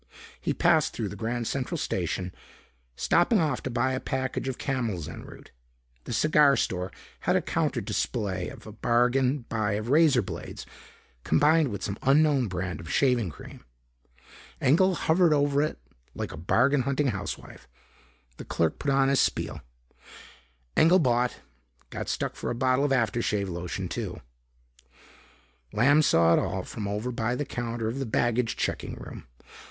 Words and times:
He 0.41 0.51
passed 0.51 0.93
through 0.93 1.09
the 1.09 1.15
Grand 1.15 1.45
Central 1.45 1.77
Station, 1.77 2.33
stopping 2.95 3.39
off 3.39 3.61
to 3.61 3.69
buy 3.69 3.93
a 3.93 3.99
package 3.99 4.47
of 4.47 4.57
Camels 4.57 5.07
en 5.07 5.21
route. 5.21 5.51
The 6.05 6.11
cigar 6.11 6.55
store 6.57 6.91
had 7.19 7.35
a 7.35 7.39
counter 7.43 7.81
display 7.81 8.47
of 8.49 8.65
a 8.65 8.71
bargain 8.71 9.45
buy 9.47 9.73
of 9.73 9.89
razor 9.89 10.23
blades 10.23 10.65
combined 11.23 11.67
with 11.67 11.83
some 11.83 11.99
unknown 12.01 12.47
brand 12.47 12.79
of 12.79 12.91
shaving 12.91 13.29
cream. 13.29 13.63
Engel 14.59 14.95
hovered 14.95 15.33
over 15.33 15.61
it 15.61 15.77
like 16.15 16.31
a 16.31 16.35
bargain 16.35 16.81
hunting 16.81 17.09
housewife. 17.09 17.67
The 18.37 18.45
clerk 18.45 18.79
put 18.79 18.89
on 18.89 19.07
his 19.07 19.19
spiel. 19.19 19.61
Engel 20.75 20.97
bought, 20.97 21.41
got 21.91 22.09
stuck 22.09 22.35
for 22.35 22.49
a 22.49 22.55
bottle 22.55 22.85
of 22.85 22.91
after 22.91 23.21
shave 23.21 23.49
lotion 23.49 23.87
too. 23.87 24.19
Lamb 25.71 26.01
saw 26.01 26.33
it 26.33 26.39
all 26.39 26.63
from 26.63 26.87
over 26.87 27.11
by 27.11 27.35
the 27.35 27.45
counter 27.45 27.87
of 27.87 27.99
the 27.99 28.07
baggage 28.07 28.55
checking 28.55 28.95
room. 28.95 29.27